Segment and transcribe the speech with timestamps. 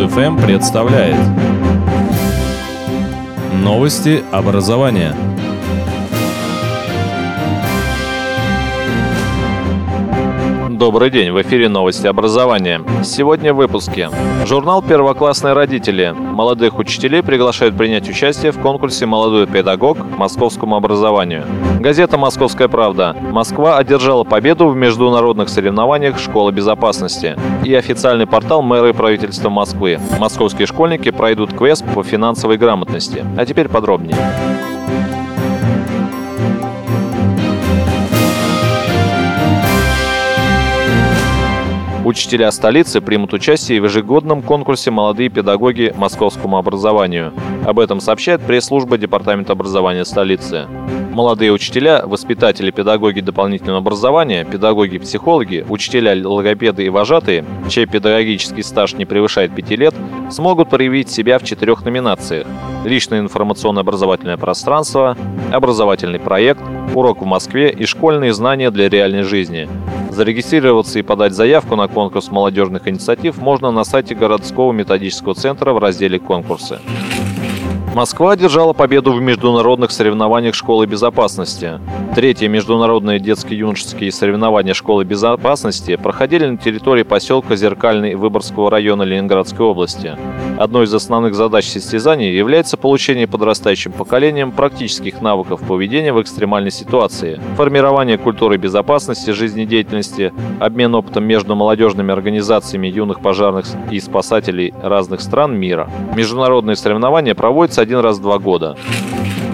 [0.00, 1.16] Муд-ФМ представляет.
[3.52, 5.14] Новости образования–
[10.80, 12.80] Добрый день, в эфире новости образования.
[13.04, 14.08] Сегодня в выпуске.
[14.46, 16.14] Журнал «Первоклассные родители».
[16.16, 21.44] Молодых учителей приглашают принять участие в конкурсе «Молодой педагог» московскому образованию.
[21.80, 23.14] Газета «Московская правда».
[23.20, 27.36] Москва одержала победу в международных соревнованиях школы безопасности.
[27.62, 30.00] И официальный портал мэра и правительства Москвы.
[30.18, 33.22] Московские школьники пройдут квест по финансовой грамотности.
[33.36, 34.16] А теперь подробнее.
[42.10, 47.32] Учителя столицы примут участие в ежегодном конкурсе «Молодые педагоги московскому образованию».
[47.64, 50.66] Об этом сообщает пресс-служба Департамента образования столицы.
[51.12, 59.04] Молодые учителя, воспитатели, педагоги дополнительного образования, педагоги-психологи, учителя, логопеды и вожатые, чей педагогический стаж не
[59.04, 59.94] превышает 5 лет,
[60.32, 62.44] смогут проявить себя в четырех номинациях–
[62.84, 65.16] личное информационно-образовательное пространство,
[65.52, 69.68] образовательный проект, урок в Москве и школьные знания для реальной жизни–
[70.20, 75.78] Зарегистрироваться и подать заявку на конкурс молодежных инициатив можно на сайте городского методического центра в
[75.78, 76.78] разделе «Конкурсы».
[77.94, 81.80] Москва одержала победу в международных соревнованиях школы безопасности.
[82.14, 90.18] Третьи международные детско-юношеские соревнования школы безопасности проходили на территории поселка Зеркальный Выборгского района Ленинградской области.
[90.60, 97.40] Одной из основных задач состязаний является получение подрастающим поколением практических навыков поведения в экстремальной ситуации,
[97.56, 105.56] формирование культуры безопасности жизнедеятельности, обмен опытом между молодежными организациями юных пожарных и спасателей разных стран
[105.56, 105.88] мира.
[106.14, 108.76] Международные соревнования проводятся один раз в два года.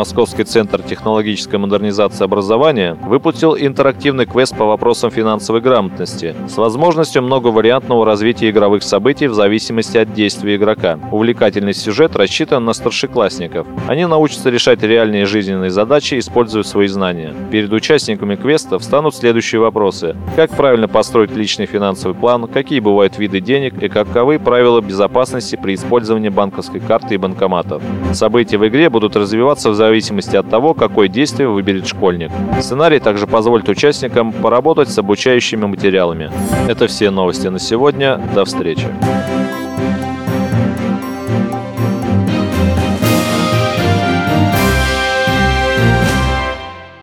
[0.00, 8.06] Московский центр технологической модернизации образования выпустил интерактивный квест по вопросам финансовой грамотности с возможностью многовариантного
[8.06, 10.98] развития игровых событий в зависимости от действия игрока.
[11.12, 13.66] Увлекательный сюжет рассчитан на старшеклассников.
[13.88, 17.34] Они научатся решать реальные жизненные задачи, используя свои знания.
[17.50, 20.16] Перед участниками квеста встанут следующие вопросы.
[20.34, 25.74] Как правильно построить личный финансовый план, какие бывают виды денег и каковы правила безопасности при
[25.74, 27.82] использовании банковской карты и банкоматов.
[28.14, 32.30] События в игре будут развиваться в зависимости от того, какое действие выберет школьник.
[32.60, 36.30] Сценарий также позволит участникам поработать с обучающими материалами.
[36.68, 38.20] Это все новости на сегодня.
[38.34, 38.86] До встречи.